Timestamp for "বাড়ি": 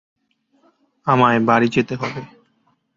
1.47-1.67